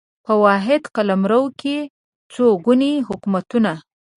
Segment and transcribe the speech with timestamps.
[0.25, 1.77] په واحد قلمرو کې
[2.33, 3.71] څو ګوني حکومتونه